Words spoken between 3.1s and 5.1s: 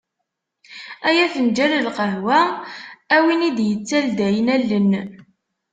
a win i d-yettaldayen allen.